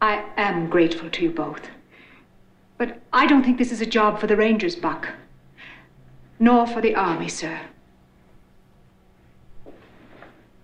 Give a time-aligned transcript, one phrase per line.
[0.00, 1.68] I am grateful to you both.
[2.76, 5.08] But I don't think this is a job for the Rangers, Buck.
[6.38, 7.60] Nor for the Army, sir.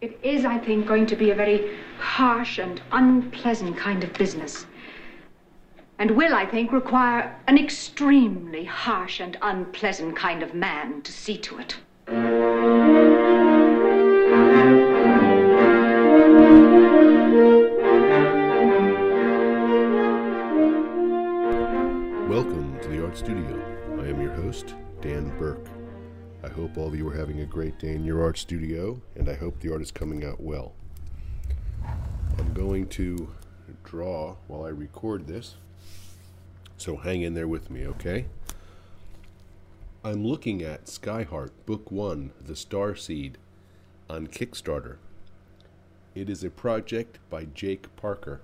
[0.00, 4.66] It is, I think, going to be a very harsh and unpleasant kind of business.
[5.98, 11.38] And will, I think, require an extremely harsh and unpleasant kind of man to see
[11.38, 11.76] to it.
[24.54, 25.66] Host, Dan Burke.
[26.44, 29.28] I hope all of you are having a great day in your art studio, and
[29.28, 30.74] I hope the art is coming out well.
[32.38, 33.34] I'm going to
[33.82, 35.56] draw while I record this,
[36.76, 38.26] so hang in there with me, okay?
[40.04, 43.38] I'm looking at Skyheart Book 1, The Star Seed,
[44.08, 44.98] on Kickstarter.
[46.14, 48.40] It is a project by Jake Parker.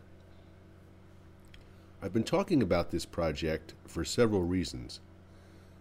[2.02, 4.98] I've been talking about this project for several reasons.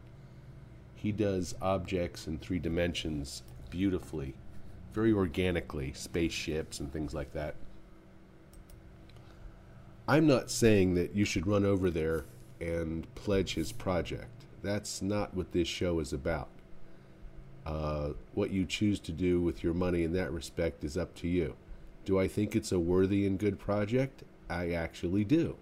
[0.94, 4.34] He does objects in three dimensions beautifully,
[4.92, 7.54] very organically, spaceships and things like that.
[10.06, 12.26] I'm not saying that you should run over there
[12.60, 14.44] and pledge his project.
[14.62, 16.48] That's not what this show is about.
[17.64, 21.28] Uh, what you choose to do with your money in that respect is up to
[21.28, 21.56] you.
[22.04, 24.24] Do I think it's a worthy and good project?
[24.50, 25.56] I actually do.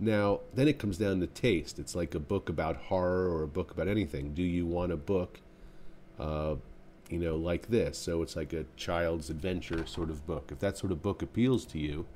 [0.00, 1.78] Now, then it comes down to taste.
[1.78, 4.32] It's like a book about horror or a book about anything.
[4.32, 5.40] Do you want a book,
[6.18, 6.56] uh,
[7.10, 7.98] you know, like this?
[7.98, 10.50] So it's like a child's adventure sort of book.
[10.50, 12.06] If that sort of book appeals to you,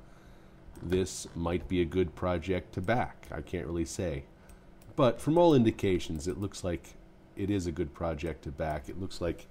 [0.81, 3.27] this might be a good project to back.
[3.31, 4.23] I can't really say.
[4.95, 6.95] But from all indications, it looks like
[7.35, 8.89] it is a good project to back.
[8.89, 9.47] It looks like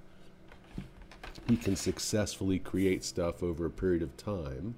[1.48, 4.74] he can successfully create stuff over a period of time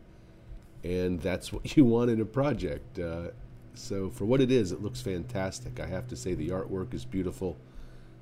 [0.84, 2.98] and that's what you want in a project.
[2.98, 3.28] Uh,
[3.74, 5.80] so for what it is, it looks fantastic.
[5.80, 7.56] I have to say the artwork is beautiful,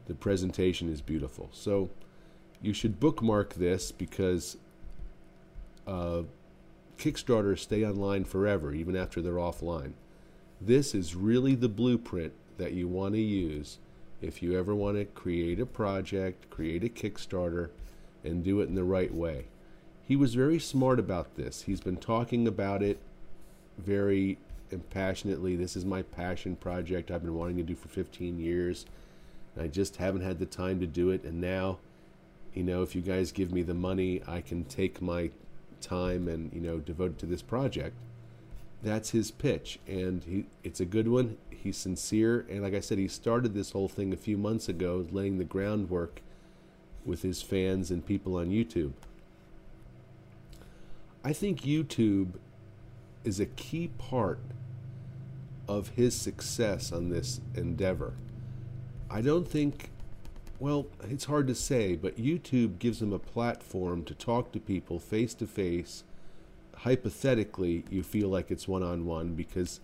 [0.06, 1.48] the presentation is beautiful.
[1.52, 1.90] So
[2.62, 4.56] you should bookmark this because
[5.86, 6.22] uh,
[7.00, 9.92] Kickstarter stay online forever, even after they're offline.
[10.60, 13.78] This is really the blueprint that you want to use
[14.20, 17.70] if you ever want to create a project, create a Kickstarter,
[18.22, 19.46] and do it in the right way
[20.10, 21.62] he was very smart about this.
[21.62, 22.98] He's been talking about it
[23.78, 24.38] very
[24.90, 25.54] passionately.
[25.54, 28.86] This is my passion project I've been wanting to do for 15 years.
[29.56, 31.22] I just haven't had the time to do it.
[31.22, 31.78] And now,
[32.54, 35.30] you know, if you guys give me the money, I can take my
[35.80, 37.96] time and, you know, devoted to this project.
[38.82, 39.78] That's his pitch.
[39.86, 41.36] And he, it's a good one.
[41.50, 42.46] He's sincere.
[42.48, 45.44] And like I said, he started this whole thing a few months ago, laying the
[45.44, 46.22] groundwork
[47.04, 48.92] with his fans and people on YouTube.
[51.22, 52.32] I think YouTube
[53.24, 54.40] is a key part
[55.68, 58.14] of his success on this endeavor.
[59.10, 59.90] I don't think,
[60.60, 64.98] well, it's hard to say, but YouTube gives him a platform to talk to people
[64.98, 66.04] face to face.
[66.76, 69.80] Hypothetically, you feel like it's one on one because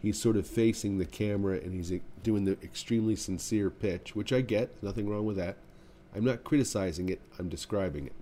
[0.00, 1.92] he's sort of facing the camera and he's
[2.22, 5.56] doing the extremely sincere pitch, which I get, nothing wrong with that.
[6.14, 8.14] I'm not criticizing it, I'm describing it.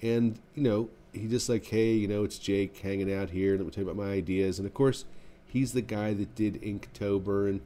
[0.00, 3.56] And, you know, he just like, hey, you know, it's Jake hanging out here.
[3.56, 4.58] Let me tell you about my ideas.
[4.58, 5.04] And of course,
[5.46, 7.60] he's the guy that did Inktober and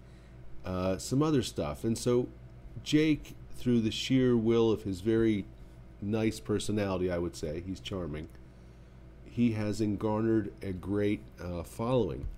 [0.65, 1.85] uh, some other stuff.
[1.85, 2.29] And so,
[2.87, 5.45] Jake, through the sheer will of his very
[6.01, 7.65] nice personality, I would say.
[7.67, 8.29] He's charming.
[9.25, 12.29] He has garnered a great uh, following.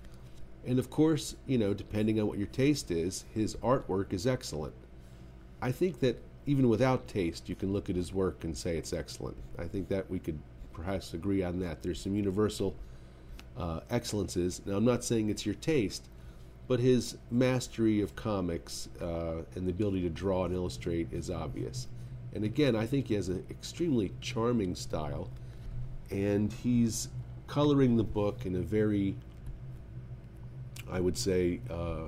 [0.65, 4.73] And of course, you know, depending on what your taste is, his artwork is excellent.
[5.61, 8.91] I think that even without taste, you can look at his work and say it's
[8.91, 9.37] excellent.
[9.59, 10.39] I think that we could
[10.73, 11.83] perhaps agree on that.
[11.83, 12.75] There's some universal
[13.55, 14.63] uh, excellences.
[14.65, 16.09] Now, I'm not saying it's your taste,
[16.69, 21.87] but his mastery of comics uh, and the ability to draw and illustrate is obvious.
[22.31, 25.31] And again, I think he has an extremely charming style,
[26.11, 27.09] and he's
[27.47, 29.15] coloring the book in a very,
[30.91, 32.07] I would say, uh,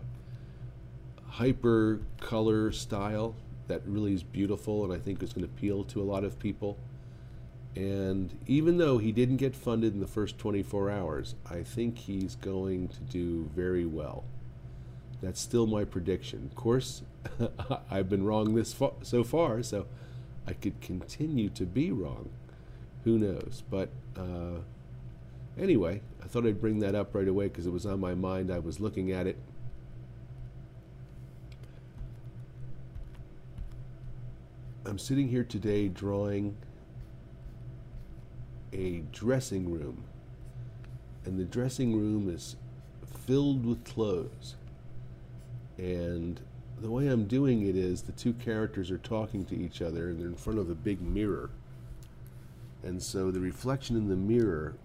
[1.27, 3.33] hyper color style
[3.67, 6.37] that really is beautiful and I think is going to appeal to a lot of
[6.37, 6.77] people.
[7.75, 12.35] And even though he didn't get funded in the first 24 hours, I think he's
[12.35, 14.23] going to do very well.
[15.21, 16.49] That's still my prediction.
[16.49, 17.03] Of course,
[17.91, 19.85] I've been wrong this far, so far, so
[20.47, 22.29] I could continue to be wrong.
[23.03, 23.63] Who knows?
[23.69, 24.61] But uh,
[25.57, 28.51] anyway, I thought I'd bring that up right away because it was on my mind.
[28.51, 29.37] I was looking at it.
[34.85, 36.57] I'm sitting here today drawing
[38.73, 40.03] a dressing room,
[41.23, 42.55] and the dressing room is
[43.25, 44.55] filled with clothes.
[45.77, 46.39] And
[46.79, 50.19] the way I'm doing it is the two characters are talking to each other and
[50.19, 51.51] they're in front of a big mirror.
[52.83, 54.75] And so the reflection in the mirror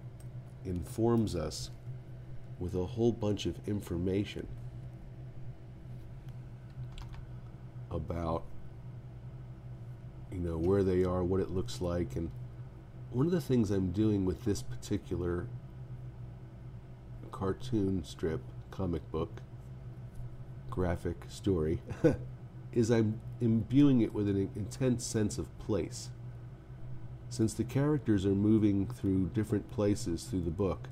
[0.64, 1.70] informs us
[2.58, 4.46] with a whole bunch of information
[7.90, 8.42] about
[10.32, 12.30] you know where they are, what it looks like and
[13.10, 15.46] one of the things I'm doing with this particular
[17.30, 18.40] cartoon strip
[18.70, 19.40] comic book
[20.70, 21.80] graphic story
[22.72, 26.10] is I'm imbuing it with an intense sense of place.
[27.28, 30.88] Since the characters are moving through different places through the book,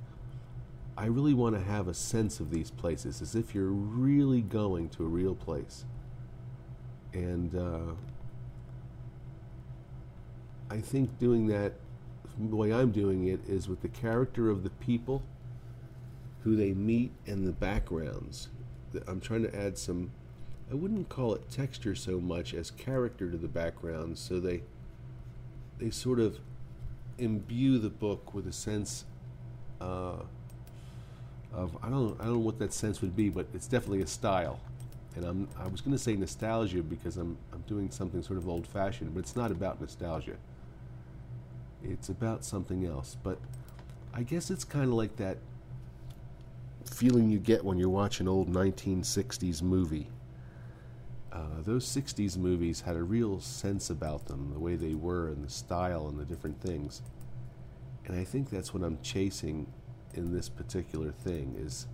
[0.97, 4.89] I really want to have a sense of these places as if you're really going
[4.91, 5.85] to a real place.
[7.13, 7.95] And uh,
[10.71, 11.75] I think doing that,
[12.39, 15.23] the way I'm doing it, is with the character of the people
[16.43, 18.49] who they meet and the backgrounds
[19.07, 20.11] I'm trying to add some
[20.71, 24.63] I wouldn't call it texture so much as character to the background so they
[25.79, 26.39] they sort of
[27.19, 29.05] imbue the book with a sense
[29.81, 30.17] uh,
[31.53, 34.07] of I don't I don't know what that sense would be but it's definitely a
[34.07, 34.61] style.
[35.17, 38.49] And I'm I was going to say nostalgia because I'm I'm doing something sort of
[38.49, 40.37] old fashioned but it's not about nostalgia.
[41.83, 43.39] It's about something else but
[44.13, 45.39] I guess it's kind of like that
[46.89, 50.09] feeling you get when you watch an old 1960s movie.
[51.33, 55.45] Uh, those 60s movies had a real sense about them, the way they were and
[55.45, 57.03] the style and the different things.
[58.07, 59.67] And I think that's what I'm chasing
[60.15, 61.87] in this particular thing is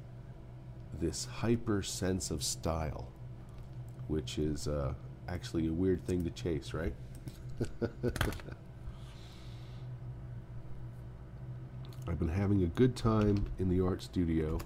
[1.00, 3.08] this hyper sense of style,
[4.08, 4.92] which is uh,
[5.28, 6.92] actually a weird thing to chase, right?
[12.08, 14.58] I've been having a good time in the art studio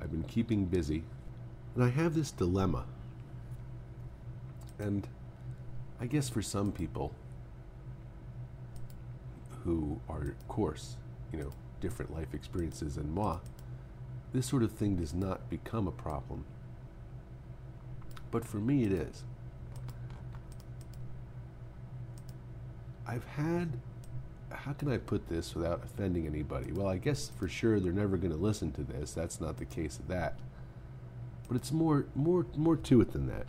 [0.00, 1.04] I've been keeping busy,
[1.74, 2.84] and I have this dilemma.
[4.78, 5.08] And
[6.00, 7.14] I guess for some people
[9.64, 10.96] who are, of course,
[11.32, 13.38] you know, different life experiences than moi,
[14.32, 16.44] this sort of thing does not become a problem.
[18.30, 19.24] But for me, it is.
[23.06, 23.80] I've had
[24.50, 26.72] how can I put this without offending anybody?
[26.72, 29.12] Well, I guess for sure they're never going to listen to this.
[29.12, 30.38] That's not the case of that.
[31.48, 33.46] But it's more more more to it than that.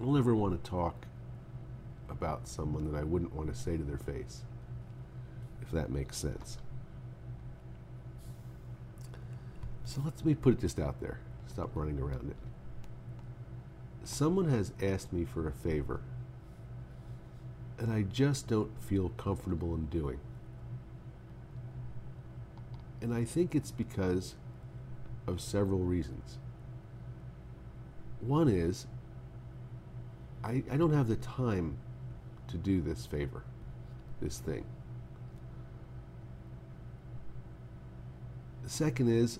[0.00, 1.06] I'll never want to talk
[2.10, 4.42] about someone that I wouldn't want to say to their face.
[5.60, 6.58] If that makes sense.
[9.84, 11.18] So let me put it just out there.
[11.46, 12.36] Stop running around it.
[14.04, 16.00] Someone has asked me for a favor
[17.78, 20.20] and I just don't feel comfortable in doing.
[23.00, 24.36] And I think it's because
[25.26, 26.38] of several reasons.
[28.20, 28.86] One is
[30.44, 31.78] I, I don't have the time
[32.48, 33.42] to do this favor,
[34.20, 34.64] this thing.
[38.62, 39.38] The second is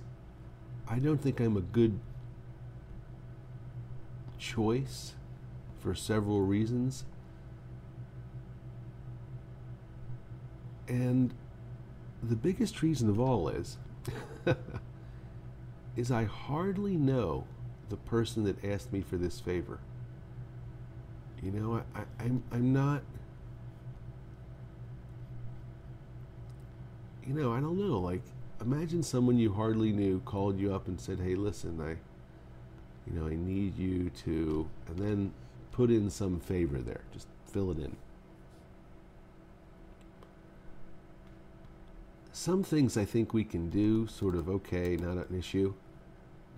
[0.88, 1.98] I don't think I'm a good
[4.38, 5.12] choice
[5.78, 7.04] for several reasons.
[10.92, 11.32] And
[12.22, 13.78] the biggest reason of all is
[15.96, 17.46] is I hardly know
[17.88, 19.80] the person that asked me for this favor.
[21.42, 23.02] You know, I, I, I'm, I'm not.
[27.26, 27.99] You know, I don't know.
[27.99, 28.20] Like,
[28.61, 31.96] imagine someone you hardly knew called you up and said, "Hey, listen, I,
[33.11, 35.32] you know, I need you to," and then
[35.72, 37.00] put in some favor there.
[37.14, 37.96] Just fill it in.
[42.42, 45.75] Some things I think we can do, sort of okay, not an issue,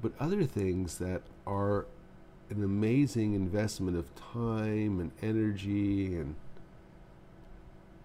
[0.01, 1.85] but other things that are
[2.49, 6.37] an amazing investment of time and energy and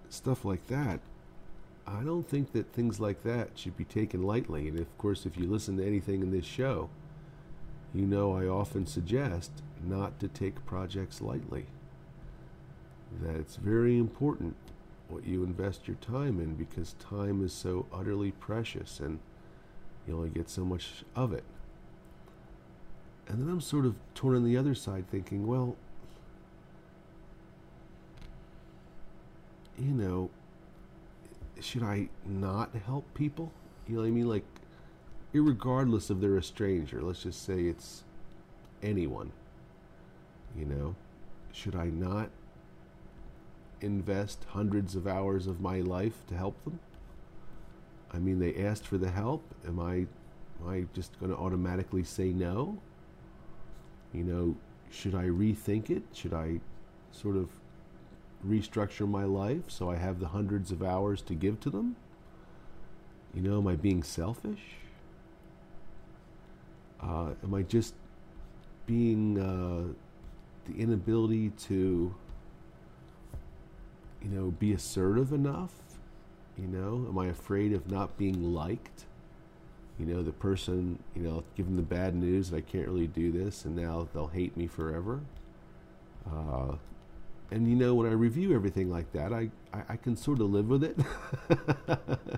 [0.09, 0.99] stuff like that.
[1.87, 4.67] I don't think that things like that should be taken lightly.
[4.67, 6.89] And of course, if you listen to anything in this show,
[7.93, 11.67] you know I often suggest not to take projects lightly.
[13.21, 14.57] That it's very important
[15.09, 19.19] what you invest your time in because time is so utterly precious and
[20.07, 21.43] you only get so much of it.
[23.27, 25.75] And then I'm sort of torn on the other side thinking, well,
[29.77, 30.29] you know,
[31.59, 33.51] should I not help people?
[33.87, 34.27] You know what I mean?
[34.27, 34.45] Like,
[35.33, 38.03] regardless of they're a stranger, let's just say it's
[38.81, 39.31] anyone,
[40.57, 40.95] you know,
[41.51, 42.29] should I not
[43.81, 46.79] invest hundreds of hours of my life to help them?
[48.11, 49.43] I mean, they asked for the help.
[49.67, 49.93] Am I,
[50.61, 52.79] am I just going to automatically say no?
[54.13, 54.55] You know,
[54.89, 56.03] should I rethink it?
[56.13, 56.59] Should I
[57.11, 57.49] sort of
[58.45, 61.95] restructure my life so I have the hundreds of hours to give to them?
[63.33, 64.61] You know, am I being selfish?
[67.01, 67.93] Uh, am I just
[68.87, 69.93] being uh,
[70.65, 72.13] the inability to,
[74.21, 75.73] you know, be assertive enough?
[76.57, 79.05] You know, am I afraid of not being liked?
[79.97, 83.07] You know, the person, you know, give them the bad news that I can't really
[83.07, 85.21] do this, and now they'll hate me forever.
[86.25, 86.75] Uh,
[87.51, 90.51] and you know, when I review everything like that, I, I, I can sort of
[90.51, 90.97] live with it.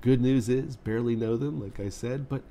[0.00, 2.42] Good news is, barely know them, like I said, but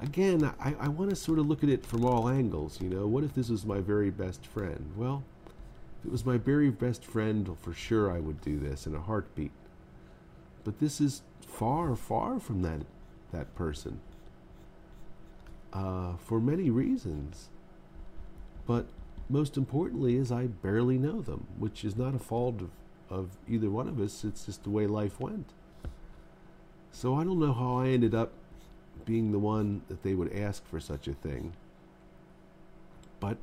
[0.00, 2.80] again, I, I want to sort of look at it from all angles.
[2.80, 4.92] You know, what if this was my very best friend?
[4.96, 5.24] Well,
[6.08, 9.52] it was my very best friend, for sure I would do this in a heartbeat.
[10.64, 12.86] But this is far, far from that
[13.30, 14.00] that person
[15.70, 17.50] uh, for many reasons.
[18.66, 18.86] But
[19.28, 22.70] most importantly is I barely know them, which is not a fault of,
[23.10, 24.24] of either one of us.
[24.24, 25.52] It's just the way life went.
[26.90, 28.32] So I don't know how I ended up
[29.04, 31.52] being the one that they would ask for such a thing.
[33.20, 33.36] But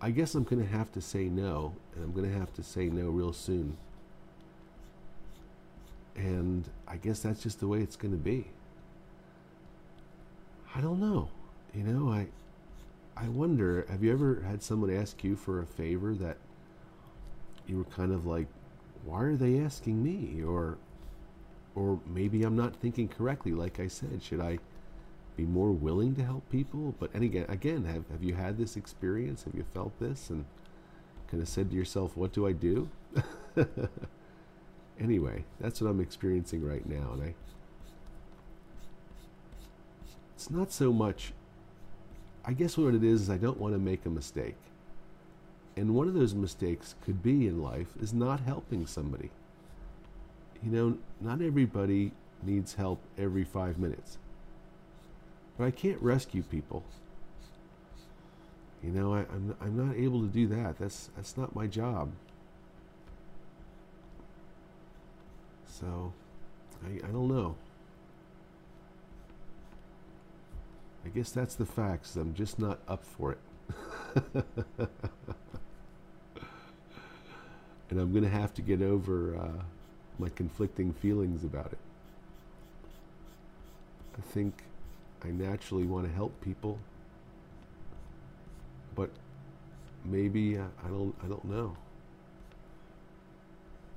[0.00, 2.62] I guess I'm going to have to say no, and I'm going to have to
[2.62, 3.76] say no real soon.
[6.16, 8.46] And I guess that's just the way it's going to be.
[10.74, 11.28] I don't know.
[11.74, 12.28] You know, I
[13.16, 16.38] I wonder, have you ever had someone ask you for a favor that
[17.66, 18.46] you were kind of like,
[19.04, 20.42] why are they asking me?
[20.42, 20.78] Or
[21.74, 23.52] or maybe I'm not thinking correctly.
[23.52, 24.58] Like I said, should I
[25.36, 26.94] be more willing to help people?
[26.98, 29.44] But and again, again, have have you had this experience?
[29.44, 30.44] Have you felt this and
[31.28, 32.88] kind of said to yourself, "What do I do?"
[35.00, 37.34] anyway, that's what I'm experiencing right now, and I.
[40.34, 41.32] It's not so much.
[42.44, 44.56] I guess what it is is I don't want to make a mistake.
[45.76, 49.30] And one of those mistakes could be in life is not helping somebody
[50.62, 54.18] you know, not everybody needs help every five minutes.
[55.60, 56.82] But I can't rescue people.
[58.82, 60.78] You know, I, am I'm, I'm not able to do that.
[60.78, 62.12] That's that's not my job.
[65.66, 66.14] So,
[66.82, 67.56] I I don't know.
[71.04, 72.16] I guess that's the facts.
[72.16, 73.38] I'm just not up for it.
[77.90, 79.62] and I'm going to have to get over uh,
[80.18, 81.78] my conflicting feelings about it.
[84.16, 84.62] I think
[85.24, 86.78] I naturally want to help people,
[88.94, 89.10] but
[90.04, 91.76] maybe uh, I don't I don't know.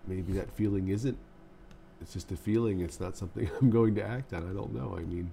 [0.08, 1.18] Maybe that feeling isn't
[2.02, 4.50] it's just a feeling, it's not something I'm going to act on.
[4.50, 4.96] I don't know.
[4.98, 5.32] I mean,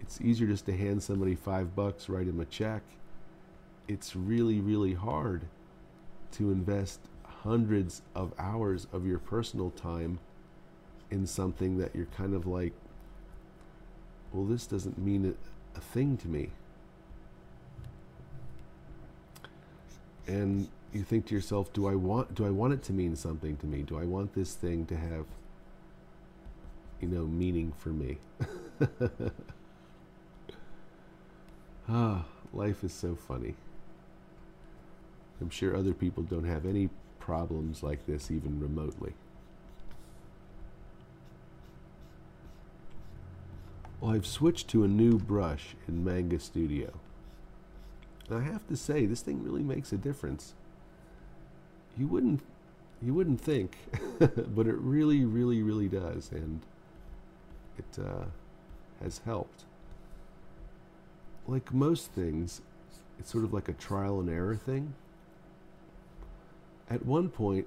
[0.00, 2.82] it's easier just to hand somebody 5 bucks, write them a check.
[3.88, 5.46] It's really really hard
[6.32, 10.18] to invest hundreds of hours of your personal time
[11.10, 12.72] in something that you're kind of like,
[14.32, 15.34] well, this doesn't mean
[15.74, 16.50] a, a thing to me.
[20.26, 23.56] And you think to yourself, do I want do I want it to mean something
[23.58, 23.82] to me?
[23.82, 25.24] Do I want this thing to have
[27.00, 28.18] you know meaning for me?
[31.88, 33.54] ah, life is so funny.
[35.40, 39.14] I'm sure other people don't have any problems like this even remotely.
[44.00, 46.92] Well, I've switched to a new brush in Manga Studio.
[48.28, 50.54] And I have to say, this thing really makes a difference.
[51.96, 52.40] You wouldn't,
[53.02, 53.76] you wouldn't think,
[54.18, 56.60] but it really, really, really does, and
[57.76, 58.26] it uh,
[59.02, 59.64] has helped.
[61.48, 62.60] Like most things,
[63.18, 64.94] it's sort of like a trial and error thing.
[66.88, 67.66] At one point,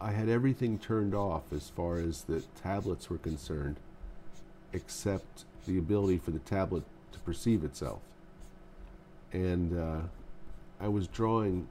[0.00, 3.76] I had everything turned off as far as the tablets were concerned,
[4.74, 8.00] except the ability for the tablet to perceive itself.
[9.32, 10.00] And uh,
[10.80, 11.68] I was drawing,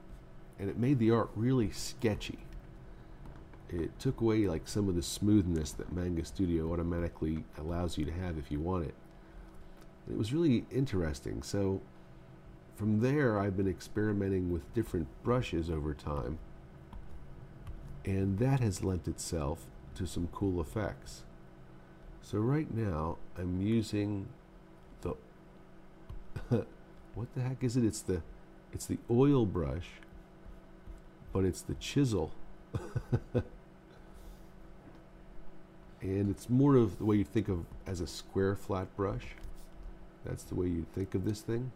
[0.57, 2.39] and it made the art really sketchy.
[3.69, 8.11] It took away like some of the smoothness that Manga Studio automatically allows you to
[8.11, 8.95] have if you want it.
[10.09, 11.41] It was really interesting.
[11.43, 11.81] So
[12.75, 16.39] from there, I've been experimenting with different brushes over time,
[18.05, 21.23] and that has lent itself to some cool effects.
[22.23, 24.27] So right now, I'm using
[25.01, 25.13] the
[27.15, 27.85] what the heck is it?
[27.85, 28.23] It's the
[28.71, 29.87] it's the oil brush,
[31.31, 32.31] but it's the chisel.
[36.01, 39.35] and it's more of the way you think of as a square flat brush.
[40.25, 41.71] That's the way you think of this thing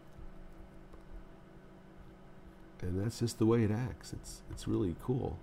[2.82, 4.12] and that's just the way it acts.
[4.12, 5.38] It's it's really cool.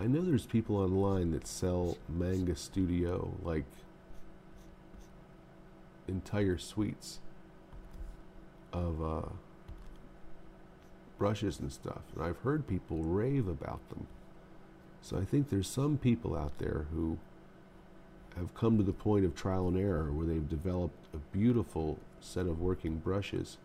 [0.00, 3.64] I know there's people online that sell Manga Studio like
[6.06, 7.18] entire suites
[8.72, 9.28] of uh,
[11.18, 14.06] brushes and stuff, and I've heard people rave about them.
[15.00, 17.18] So I think there's some people out there who
[18.36, 22.46] have come to the point of trial and error where they've developed a beautiful set
[22.46, 23.58] of working brushes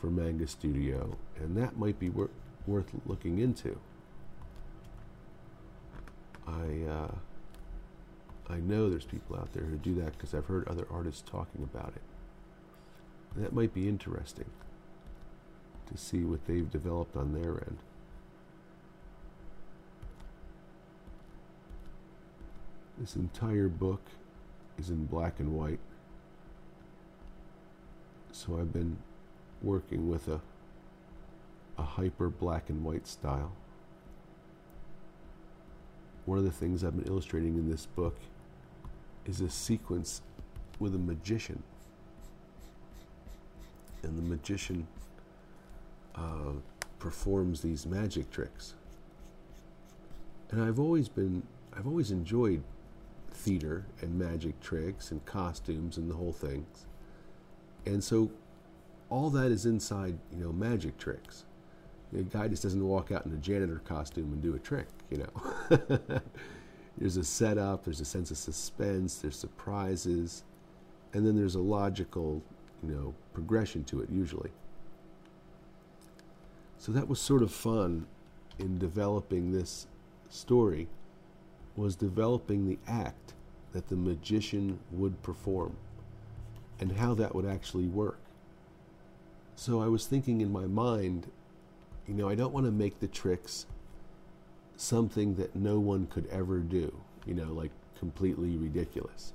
[0.00, 2.30] for Manga Studio, and that might be wor-
[2.66, 3.80] worth looking into.
[6.50, 7.14] I uh,
[8.50, 11.62] I know there's people out there who do that because I've heard other artists talking
[11.62, 12.02] about it.
[13.34, 14.50] And that might be interesting
[15.90, 17.78] to see what they've developed on their end.
[22.98, 24.02] This entire book
[24.78, 25.78] is in black and white.
[28.32, 28.98] So I've been
[29.62, 30.40] working with a,
[31.78, 33.52] a hyper black and white style.
[36.30, 38.16] One of the things I've been illustrating in this book
[39.26, 40.22] is a sequence
[40.78, 41.60] with a magician.
[44.04, 44.86] And the magician
[46.14, 46.52] uh,
[47.00, 48.74] performs these magic tricks.
[50.52, 51.42] And I've always been,
[51.76, 52.62] I've always enjoyed
[53.32, 56.86] theater and magic tricks and costumes and the whole things.
[57.86, 58.30] And so
[59.08, 61.44] all that is inside, you know, magic tricks.
[62.16, 65.18] A guy just doesn't walk out in a janitor costume and do a trick, you
[65.18, 65.80] know.
[66.98, 70.42] there's a setup, there's a sense of suspense, there's surprises,
[71.12, 72.42] and then there's a logical,
[72.82, 74.50] you know, progression to it usually.
[76.78, 78.06] So that was sort of fun
[78.58, 79.86] in developing this
[80.28, 80.88] story
[81.76, 83.34] was developing the act
[83.72, 85.76] that the magician would perform
[86.78, 88.18] and how that would actually work.
[89.54, 91.30] So I was thinking in my mind,
[92.10, 93.66] you know, I don't want to make the tricks
[94.76, 96.92] something that no one could ever do,
[97.24, 97.70] you know, like
[98.00, 99.32] completely ridiculous.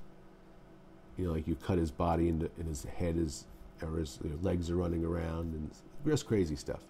[1.16, 3.46] You know, like you cut his body into, and his head is,
[3.80, 5.70] or his you know, legs are running around and
[6.04, 6.80] just crazy stuff.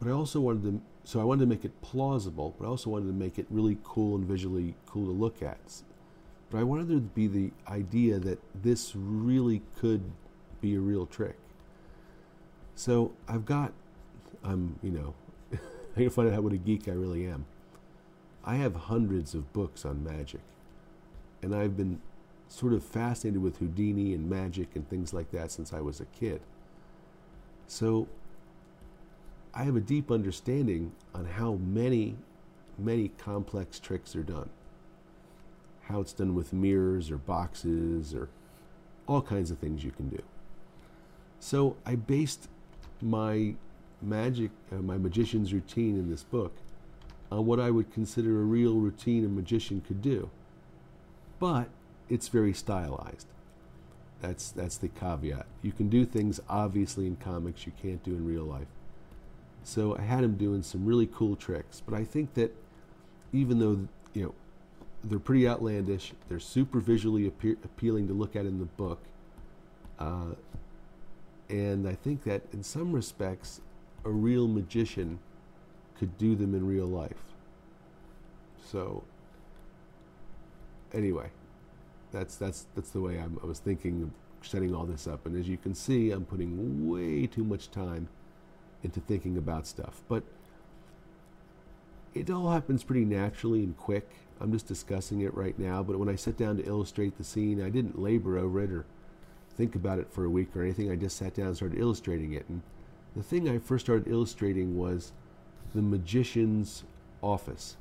[0.00, 2.90] But I also wanted to, so I wanted to make it plausible, but I also
[2.90, 5.82] wanted to make it really cool and visually cool to look at.
[6.50, 10.02] But I wanted there to be the idea that this really could
[10.60, 11.36] be a real trick.
[12.74, 13.72] So I've got,
[14.46, 15.14] I'm, you know,
[15.96, 17.46] I can find out what a geek I really am.
[18.44, 20.42] I have hundreds of books on magic,
[21.42, 22.00] and I've been
[22.48, 26.04] sort of fascinated with Houdini and magic and things like that since I was a
[26.06, 26.40] kid.
[27.66, 28.06] So
[29.52, 32.16] I have a deep understanding on how many,
[32.78, 34.50] many complex tricks are done.
[35.82, 38.28] How it's done with mirrors or boxes or
[39.08, 40.22] all kinds of things you can do.
[41.40, 42.48] So I based
[43.00, 43.54] my
[44.02, 46.52] magic, uh, my magician's routine in this book
[47.30, 50.30] on what I would consider a real routine a magician could do.
[51.38, 51.68] But
[52.08, 53.26] it's very stylized.
[54.20, 55.46] That's that's the caveat.
[55.62, 58.68] You can do things obviously in comics you can't do in real life.
[59.64, 62.54] So I had him doing some really cool tricks, but I think that
[63.32, 64.34] even though you know
[65.04, 69.00] they're pretty outlandish, they're super visually appealing to look at in the book.
[69.98, 70.34] Uh,
[71.48, 73.60] And I think that in some respects,
[74.06, 75.18] a real magician
[75.98, 77.34] could do them in real life.
[78.64, 79.02] So,
[80.94, 81.30] anyway,
[82.12, 85.26] that's that's that's the way I'm, I was thinking of setting all this up.
[85.26, 88.08] And as you can see, I'm putting way too much time
[88.84, 90.02] into thinking about stuff.
[90.08, 90.22] But
[92.14, 94.08] it all happens pretty naturally and quick.
[94.40, 95.82] I'm just discussing it right now.
[95.82, 98.84] But when I sat down to illustrate the scene, I didn't labor over it or
[99.56, 100.90] think about it for a week or anything.
[100.90, 102.46] I just sat down and started illustrating it.
[102.48, 102.62] And
[103.16, 105.12] the thing I first started illustrating was
[105.74, 106.84] the magician's
[107.22, 107.78] office.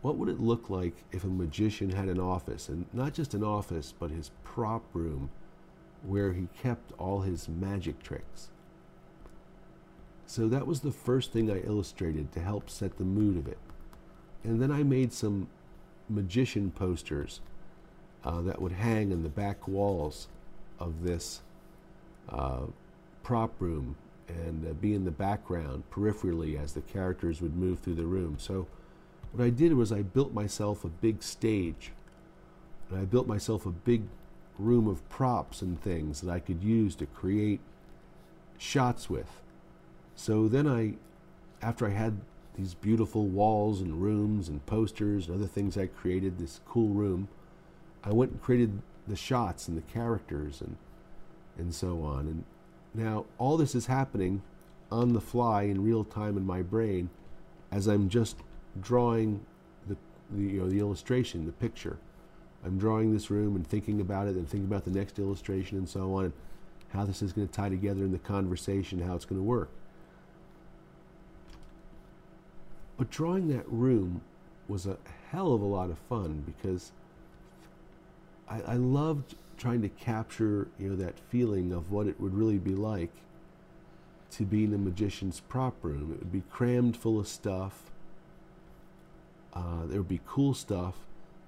[0.00, 3.42] What would it look like if a magician had an office, and not just an
[3.42, 5.30] office, but his prop room
[6.06, 8.50] where he kept all his magic tricks?
[10.26, 13.58] So that was the first thing I illustrated to help set the mood of it.
[14.44, 15.48] And then I made some
[16.08, 17.40] magician posters
[18.22, 20.28] uh, that would hang in the back walls
[20.78, 21.40] of this
[22.28, 22.66] uh,
[23.24, 23.96] prop room
[24.28, 28.36] and uh, be in the background peripherally as the characters would move through the room.
[28.38, 28.66] So
[29.32, 31.92] what I did was I built myself a big stage.
[32.90, 34.02] And I built myself a big
[34.58, 37.60] room of props and things that I could use to create
[38.56, 39.40] shots with.
[40.16, 40.94] So then I,
[41.64, 42.20] after I had
[42.56, 47.28] these beautiful walls and rooms and posters and other things I created, this cool room,
[48.02, 50.76] I went and created the shots and the characters and
[51.58, 52.20] and so on.
[52.20, 52.44] And
[52.94, 54.42] now all this is happening
[54.90, 57.10] on the fly in real time in my brain
[57.70, 58.36] as I'm just
[58.80, 59.40] drawing
[59.86, 59.96] the,
[60.30, 61.98] the you know the illustration, the picture.
[62.64, 65.88] I'm drawing this room and thinking about it and thinking about the next illustration and
[65.88, 66.32] so on and
[66.92, 69.70] how this is going to tie together in the conversation, how it's going to work.
[72.96, 74.22] But drawing that room
[74.66, 74.96] was a
[75.30, 76.90] hell of a lot of fun because
[78.48, 82.58] I, I loved trying to capture you know that feeling of what it would really
[82.58, 83.12] be like
[84.30, 86.12] to be in a magician's prop room.
[86.12, 87.90] It would be crammed full of stuff.
[89.54, 90.94] Uh, there would be cool stuff,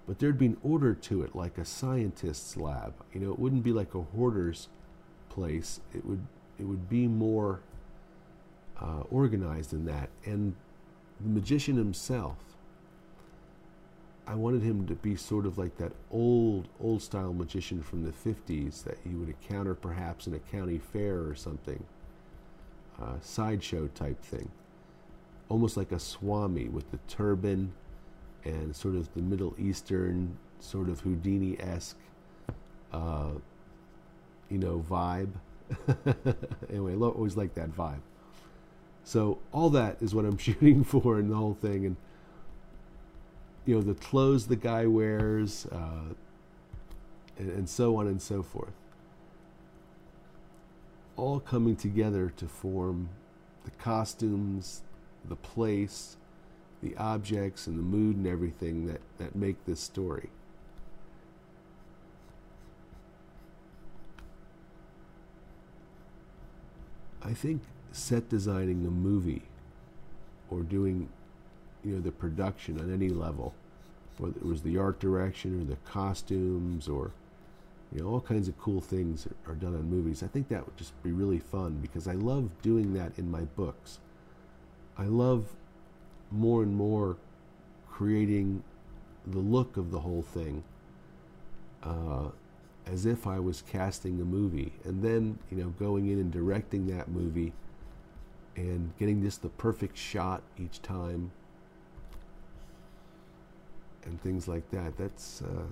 [0.07, 2.95] but there'd be an order to it, like a scientist's lab.
[3.13, 4.69] You know, it wouldn't be like a hoarder's
[5.29, 5.81] place.
[5.95, 6.27] It would
[6.59, 7.61] it would be more
[8.81, 10.09] uh, organized than that.
[10.25, 10.55] And
[11.21, 12.50] the magician himself,
[14.31, 18.13] I wanted him to be sort of like that old, old style magician from the
[18.13, 21.83] 50s that you would encounter perhaps in a county fair or something,
[23.03, 24.49] uh, sideshow type thing.
[25.49, 27.73] Almost like a swami with the turban
[28.45, 31.99] and sort of the Middle Eastern, sort of Houdini esque,
[32.93, 33.33] uh,
[34.49, 35.33] you know, vibe.
[36.71, 38.03] anyway, I always like that vibe.
[39.03, 41.97] So all that is what I'm shooting for in the whole thing, and
[43.67, 46.15] you know the clothes the guy wears, uh,
[47.39, 48.73] and, and so on and so forth.
[51.17, 53.11] All coming together to form
[53.65, 54.83] the costumes,
[55.29, 56.17] the place,
[56.83, 60.31] the objects, and the mood and everything that, that make this story.
[67.23, 69.43] I think set designing a movie
[70.51, 71.11] or doing
[71.85, 73.55] you know the production on any level
[74.21, 77.13] whether it was the art direction or the costumes or
[77.93, 80.23] you know all kinds of cool things are done on movies.
[80.23, 83.43] I think that would just be really fun because i love doing that in my
[83.43, 83.99] books.
[84.97, 85.47] I love
[86.31, 87.17] more and more
[87.91, 88.63] creating
[89.27, 90.63] the look of the whole thing
[91.83, 92.29] uh,
[92.87, 96.87] as if i was casting a movie and then you know going in and directing
[96.87, 97.53] that movie
[98.57, 101.31] and getting just the perfect shot each time
[104.05, 104.97] and things like that.
[104.97, 105.63] That's, uh,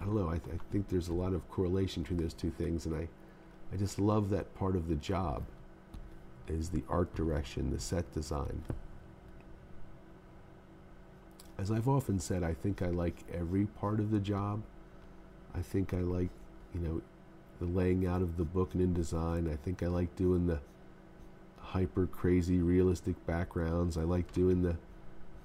[0.00, 2.50] I don't know, I, th- I, think there's a lot of correlation between those two
[2.50, 3.08] things, and I,
[3.72, 5.42] I just love that part of the job
[6.48, 8.62] is the art direction, the set design.
[11.58, 14.62] As I've often said, I think I like every part of the job.
[15.54, 16.30] I think I like,
[16.72, 17.02] you know,
[17.58, 19.52] the laying out of the book and InDesign.
[19.52, 20.60] I think I like doing the
[21.58, 23.96] hyper crazy realistic backgrounds.
[23.98, 24.76] I like doing the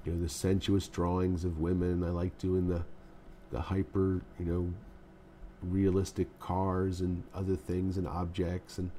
[0.06, 2.04] you know the sensuous drawings of women.
[2.04, 2.84] I like doing the
[3.52, 4.74] the hyper you know
[5.62, 8.92] realistic cars and other things and objects and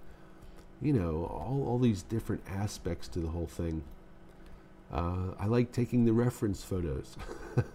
[0.81, 3.83] you know all all these different aspects to the whole thing.
[4.93, 7.17] Uh, I like taking the reference photos.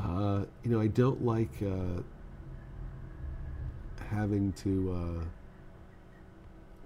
[0.00, 2.02] uh, you know, I don't like uh,
[4.10, 5.24] having to uh,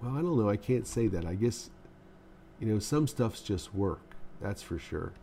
[0.01, 0.49] well, I don't know.
[0.49, 1.25] I can't say that.
[1.25, 1.69] I guess,
[2.61, 4.15] you know, some stuff's just work.
[4.39, 5.13] That's for sure.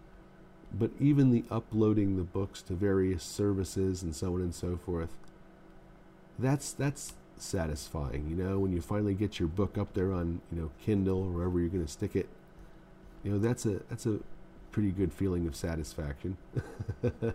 [0.77, 5.17] But even the uploading the books to various services and so on and so forth,
[6.39, 8.27] that's that's satisfying.
[8.29, 11.31] You know, when you finally get your book up there on you know Kindle or
[11.31, 12.29] wherever you're going to stick it,
[13.23, 14.19] you know that's a that's a
[14.73, 16.37] pretty good feeling of satisfaction.
[17.03, 17.35] it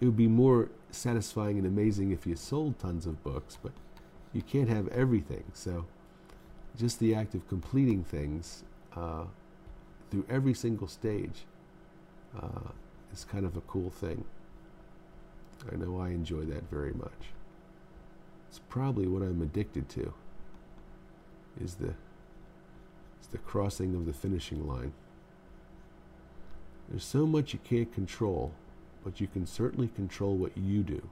[0.00, 3.72] would be more satisfying and amazing if you sold tons of books, but
[4.32, 5.44] you can't have everything.
[5.52, 5.84] So,
[6.76, 8.64] just the act of completing things
[8.98, 9.24] uh,
[10.10, 11.44] through every single stage
[12.40, 12.70] uh,
[13.12, 14.24] is kind of a cool thing.
[15.70, 17.32] I know I enjoy that very much.
[18.48, 20.14] It's probably what I'm addicted to.
[21.60, 21.94] Is the
[23.20, 24.92] is the crossing of the finishing line.
[26.88, 28.52] There's so much you can't control,
[29.04, 31.08] but you can certainly control what you do.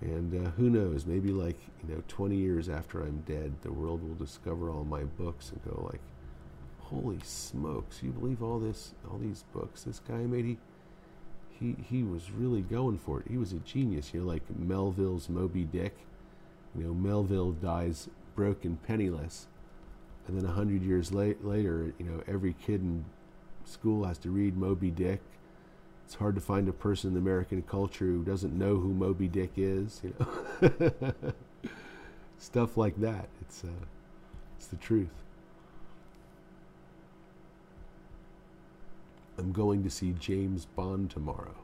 [0.00, 4.02] And uh, who knows, maybe like, you know, 20 years after I'm dead, the world
[4.02, 6.00] will discover all my books and go like,
[6.80, 10.44] holy smokes, you believe all this, all these books this guy made?
[10.44, 10.58] He,
[11.58, 13.26] he, he was really going for it.
[13.30, 15.96] He was a genius, you know, like Melville's Moby Dick.
[16.76, 19.46] You know, Melville dies broke and penniless.
[20.26, 23.04] And then a hundred years late, later, you know, every kid in
[23.64, 25.20] school has to read Moby Dick.
[26.04, 29.52] It's hard to find a person in American culture who doesn't know who Moby Dick
[29.56, 30.02] is.
[30.04, 31.12] You know,
[32.38, 33.28] stuff like that.
[33.40, 33.84] It's uh,
[34.56, 35.08] it's the truth.
[39.38, 41.56] I'm going to see James Bond tomorrow.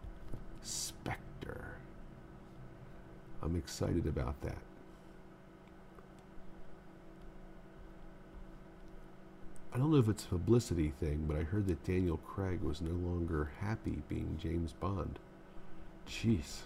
[0.63, 1.77] Spectre.
[3.43, 4.59] I'm excited about that.
[9.73, 12.81] I don't know if it's a publicity thing, but I heard that Daniel Craig was
[12.81, 15.21] no longer happy being James Bond.
[16.09, 16.63] Jeez.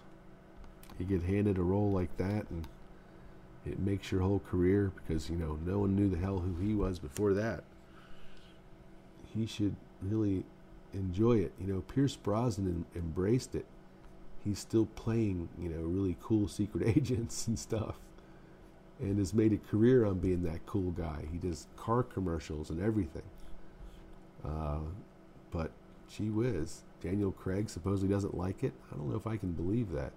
[0.99, 2.67] You get handed a role like that and
[3.67, 6.75] it makes your whole career because, you know, no one knew the hell who he
[6.75, 7.65] was before that.
[9.35, 10.45] He should really
[10.95, 11.53] enjoy it.
[11.61, 13.67] You know, Pierce Brosnan embraced it.
[14.45, 17.97] He's still playing, you know, really cool secret agents and stuff
[19.01, 21.25] and has made a career on being that cool guy.
[21.33, 23.23] He does car commercials and everything.
[24.45, 24.81] Uh,
[25.51, 25.71] but
[26.09, 28.73] gee whiz, Daniel Craig supposedly doesn't like it.
[28.93, 30.13] I don't know if I can believe that.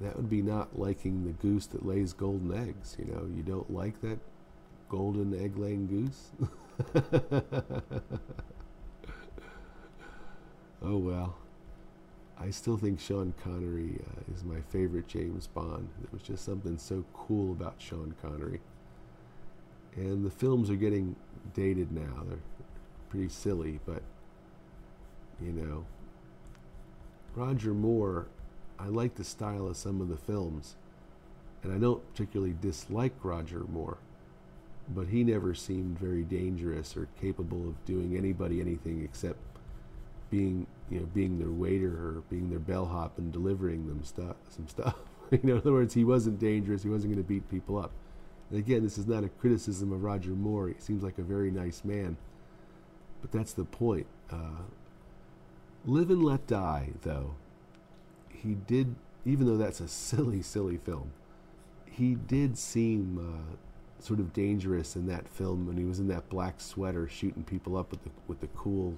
[0.00, 2.96] That would be not liking the goose that lays golden eggs.
[2.98, 4.18] You know, you don't like that
[4.88, 6.30] golden egg laying goose?
[10.82, 11.36] oh well.
[12.42, 15.88] I still think Sean Connery uh, is my favorite James Bond.
[16.00, 18.60] There was just something so cool about Sean Connery.
[19.94, 21.16] And the films are getting
[21.52, 22.24] dated now.
[22.26, 22.38] They're
[23.10, 24.02] pretty silly, but
[25.42, 25.84] you know,
[27.34, 28.26] Roger Moore,
[28.78, 30.76] I like the style of some of the films,
[31.62, 33.98] and I don't particularly dislike Roger Moore,
[34.94, 39.38] but he never seemed very dangerous or capable of doing anybody anything except
[40.30, 44.68] being you know being their waiter or being their bellhop and delivering them stuff some
[44.68, 44.96] stuff.
[45.30, 47.92] You know in other words he wasn't dangerous he wasn't going to beat people up.
[48.50, 51.50] And again this is not a criticism of roger moore he seems like a very
[51.50, 52.16] nice man.
[53.22, 54.62] But that's the point uh,
[55.84, 57.34] live and let die though
[58.30, 61.12] he did even though that's a silly silly film
[61.86, 63.56] he did seem uh,
[64.02, 67.76] sort of dangerous in that film when he was in that black sweater shooting people
[67.76, 68.96] up with the with the cool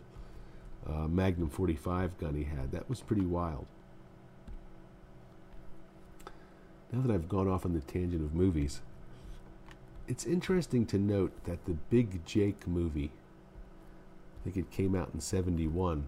[0.89, 2.73] uh, Magnum 45 gun he had.
[2.73, 3.67] That was pretty wild.
[6.93, 8.83] Now that I've gone off on the tangent of movies,
[10.07, 13.11] it's interesting to note that the Big Jake movie,
[14.41, 16.07] I think it came out in 71,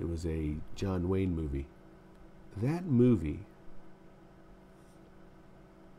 [0.00, 1.66] it was a John Wayne movie.
[2.56, 3.40] That movie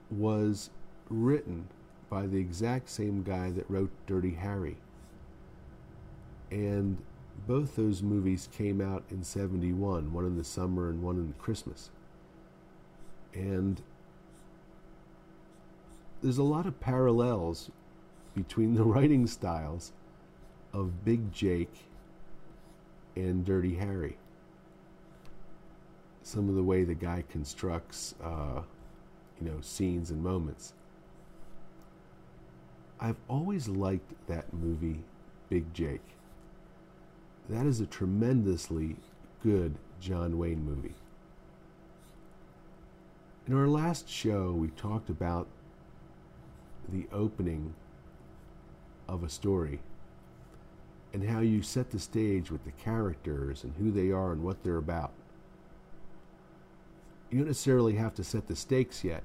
[0.10, 0.70] was
[1.10, 1.68] written
[2.10, 4.76] by the exact same guy that wrote Dirty Harry.
[6.50, 6.98] And
[7.48, 11.90] both those movies came out in 71, one in the summer and one in Christmas.
[13.34, 13.82] And
[16.22, 17.72] there's a lot of parallels
[18.36, 19.92] between the writing styles
[20.74, 21.74] of Big Jake
[23.16, 24.18] and Dirty Harry.
[26.24, 28.62] Some of the way the guy constructs, uh,
[29.40, 30.74] you know, scenes and moments.
[33.00, 35.00] I've always liked that movie,
[35.50, 36.06] Big Jake.
[37.50, 38.96] That is a tremendously
[39.44, 40.96] good John Wayne movie.
[43.48, 45.48] In our last show, we talked about
[46.88, 47.74] the opening
[49.08, 49.80] of a story
[51.14, 54.64] and how you set the stage with the characters and who they are and what
[54.64, 55.12] they're about.
[57.30, 59.24] You don't necessarily have to set the stakes yet,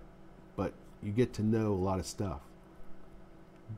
[0.57, 2.41] but you get to know a lot of stuff.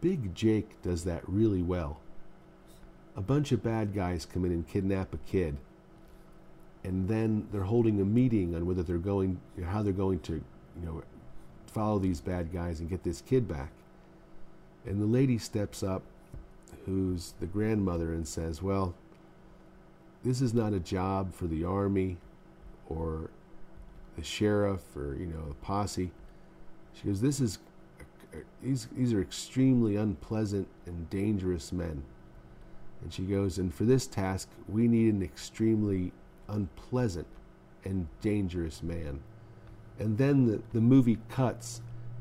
[0.01, 2.01] Big Jake does that really well
[3.19, 5.57] a bunch of bad guys come in and kidnap a kid.
[6.85, 10.87] and then they're holding a meeting on whether they're going, how they're going to, you
[10.87, 11.03] know,
[11.67, 13.71] follow these bad guys and get this kid back.
[14.87, 16.03] And the lady steps up,
[16.87, 18.95] who's the grandmother, and says, "Well,
[20.25, 22.17] this is not a job for the army,
[22.89, 23.29] or
[24.17, 26.11] the sheriff, or you know, the posse."
[26.95, 27.59] She goes, "This is
[28.63, 32.05] these these are extremely unpleasant and dangerous men."
[33.03, 36.13] And she goes, "And for this task, we need an extremely
[36.49, 37.27] unpleasant
[37.85, 39.21] and dangerous man."
[39.99, 41.81] And then the, the movie cuts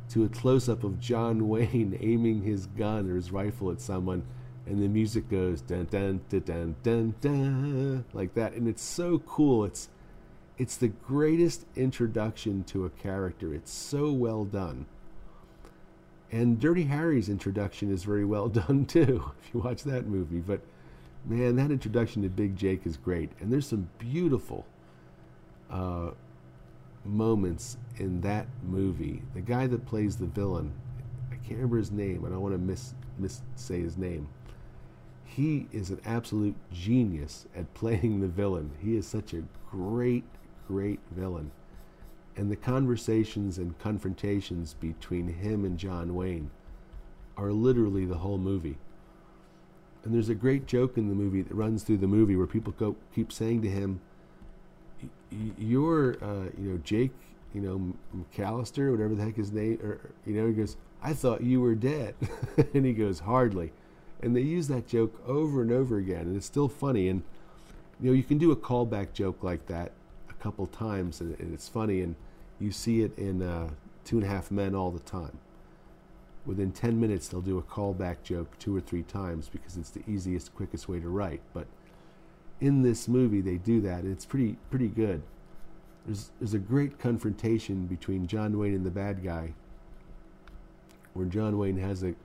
[0.10, 4.24] to a close up of John Wayne aiming his gun or his rifle at someone,
[4.66, 9.20] and the music goes dun dun dun dun dun dun like that, and it's so
[9.20, 9.66] cool.
[9.66, 9.90] It's
[10.58, 13.54] it's the greatest introduction to a character.
[13.54, 14.88] It's so well done.
[16.32, 20.40] And Dirty Harry's introduction is very well done too, if you watch that movie.
[20.40, 20.62] But
[21.26, 23.32] man, that introduction to Big Jake is great.
[23.40, 24.66] And there's some beautiful
[25.70, 26.12] uh,
[27.06, 29.22] moments in that movie.
[29.34, 30.74] The guy that plays the villain,
[31.32, 32.26] I can't remember his name.
[32.26, 34.28] I don't want to miss miss say his name.
[35.26, 38.72] He is an absolute genius at playing the villain.
[38.82, 40.24] He is such a great,
[40.68, 41.52] great villain.
[42.38, 46.52] And the conversations and confrontations between him and John Wayne
[47.36, 48.78] are literally the whole movie.
[50.04, 52.74] And there's a great joke in the movie that runs through the movie where people
[52.74, 54.00] go, keep saying to him,
[55.58, 57.12] "You're, uh, you know, Jake,
[57.54, 61.44] you know, McAllister, whatever the heck his name, or you know." He goes, "I thought
[61.44, 62.16] you were dead,"
[62.74, 63.74] and he goes, "Hardly."
[64.22, 67.10] And they use that joke over and over again, and it's still funny.
[67.10, 67.24] And
[68.00, 69.92] you know, you can do a callback joke like that
[70.30, 72.02] a couple times, and, and it's funny.
[72.02, 72.16] And
[72.60, 73.70] you see it in uh,
[74.04, 75.38] Two and a Half Men all the time.
[76.46, 80.02] Within 10 minutes, they'll do a callback joke two or three times because it's the
[80.08, 81.42] easiest, quickest way to write.
[81.54, 81.68] But
[82.62, 85.22] in this movie, they do that, and it's pretty pretty good.
[86.06, 89.54] There's there's a great confrontation between John Wayne and the bad guy,
[91.14, 92.16] where John Wayne has a,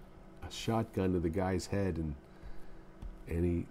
[0.46, 2.14] a shotgun to the guy's head, and
[3.28, 3.66] and he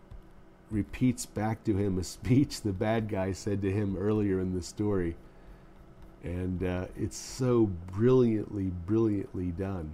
[0.70, 4.62] repeats back to him a speech the bad guy said to him earlier in the
[4.62, 5.16] story
[6.24, 9.92] and uh, it's so brilliantly, brilliantly done.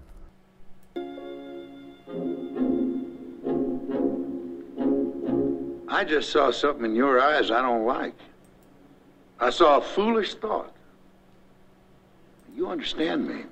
[5.88, 8.14] I just saw something in your eyes I don't like.
[9.40, 10.74] I saw a foolish thought.
[12.56, 13.44] You understand me.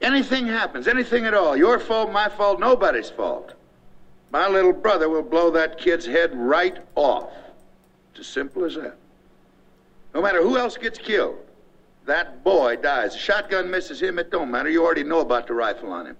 [0.00, 3.54] Anything happens, anything at all, your fault, my fault, nobody's fault.
[4.30, 7.30] My little brother will blow that kid's head right off.
[8.10, 8.96] It's as simple as that.
[10.14, 11.38] No matter who else gets killed,
[12.06, 13.16] that boy dies.
[13.16, 14.68] A shotgun misses him, it don't matter.
[14.70, 16.16] You already know about the rifle on him.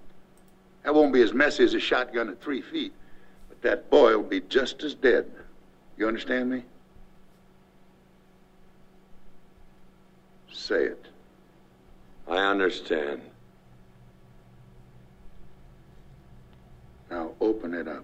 [0.83, 2.93] That won't be as messy as a shotgun at three feet.
[3.47, 5.31] But that boy will be just as dead.
[5.97, 6.63] You understand me?
[10.51, 11.05] Say it.
[12.27, 13.21] I understand.
[17.09, 18.03] Now open it up.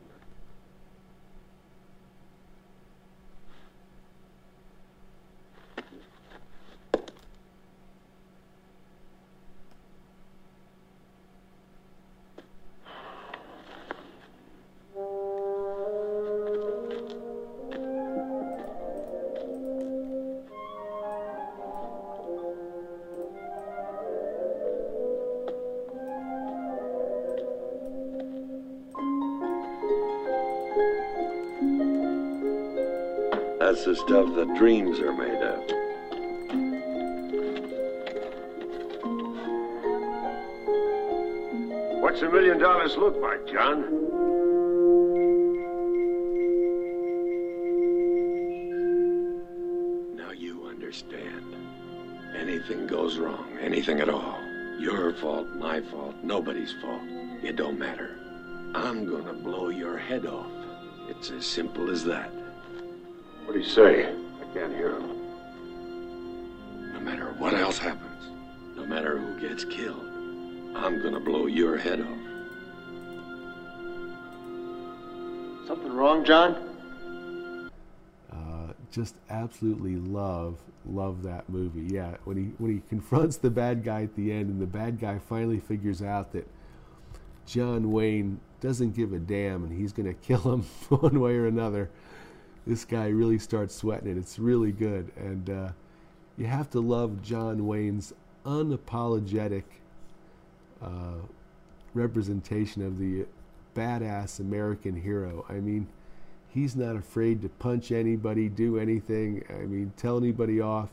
[33.83, 35.57] That's the stuff that dreams are made of.
[41.99, 43.81] What's a million dollars look like, John?
[50.15, 51.55] Now you understand.
[52.37, 54.37] Anything goes wrong, anything at all.
[54.79, 57.01] Your fault, my fault, nobody's fault.
[57.41, 58.15] It don't matter.
[58.75, 60.51] I'm gonna blow your head off.
[61.09, 62.31] It's as simple as that.
[63.61, 64.09] What do you say?
[64.09, 65.21] I can't hear him.
[66.93, 68.25] No matter what else happens,
[68.75, 70.03] no matter who gets killed,
[70.75, 72.07] I'm gonna blow your head off.
[75.67, 77.69] Something wrong, John?
[78.33, 81.93] Uh, just absolutely love love that movie.
[81.93, 84.99] Yeah, when he when he confronts the bad guy at the end, and the bad
[84.99, 86.47] guy finally figures out that
[87.45, 91.45] John Wayne doesn't give a damn, and he's going to kill him one way or
[91.45, 91.91] another.
[92.65, 94.17] This guy really starts sweating it.
[94.17, 95.69] It's really good, and uh,
[96.37, 98.13] you have to love John Wayne's
[98.45, 99.63] unapologetic
[100.81, 101.19] uh,
[101.93, 103.25] representation of the
[103.75, 105.45] badass American hero.
[105.49, 105.87] I mean,
[106.53, 109.45] He's not afraid to punch anybody, do anything.
[109.49, 110.89] I mean, tell anybody off.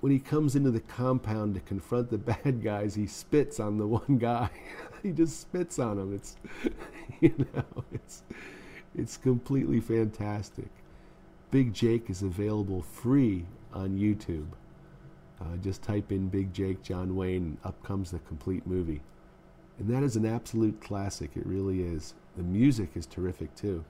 [0.00, 3.86] When he comes into the compound to confront the bad guys, he spits on the
[3.86, 4.50] one guy.
[5.02, 6.14] he just spits on him.
[6.14, 6.36] It's,
[7.20, 8.22] you know, it's,
[8.98, 10.68] it's completely fantastic.
[11.50, 14.48] Big Jake is available free on YouTube.
[15.40, 19.00] Uh, just type in Big Jake John Wayne, and up comes the complete movie.
[19.78, 21.30] And that is an absolute classic.
[21.36, 22.14] It really is.
[22.36, 23.84] The music is terrific too.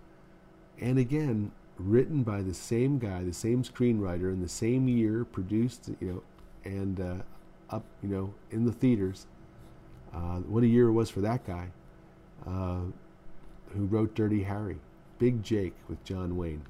[0.81, 5.91] And again, written by the same guy, the same screenwriter, in the same year, produced,
[6.01, 6.23] you know,
[6.71, 7.23] and uh,
[7.71, 9.27] up, you know, in the theaters.
[10.13, 11.69] Uh, what a year it was for that guy,
[12.47, 12.81] uh,
[13.75, 14.79] who wrote Dirty Harry,
[15.19, 16.63] Big Jake with John Wayne.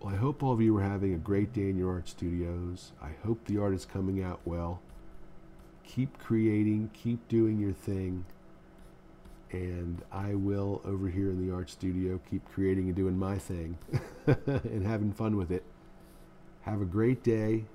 [0.00, 2.92] Well, I hope all of you are having a great day in your art studios.
[3.00, 4.80] I hope the art is coming out well.
[5.84, 8.24] Keep creating, keep doing your thing.
[9.50, 13.76] And I will, over here in the art studio, keep creating and doing my thing
[14.26, 15.64] and having fun with it.
[16.62, 17.66] Have a great day.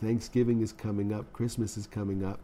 [0.00, 2.40] Thanksgiving is coming up, Christmas is coming up.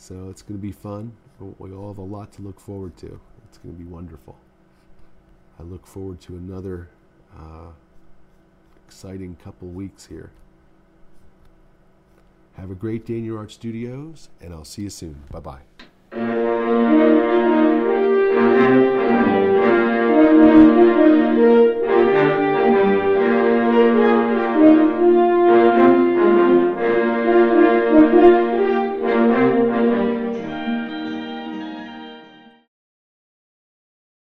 [0.00, 1.12] So it's going to be fun.
[1.58, 3.20] We all have a lot to look forward to.
[3.44, 4.34] It's going to be wonderful.
[5.58, 6.88] I look forward to another.
[7.38, 7.72] Uh,
[8.86, 10.32] exciting couple weeks here.
[12.54, 15.22] Have a great day in your art studios, and I'll see you soon.
[15.30, 15.60] Bye
[16.10, 16.99] bye.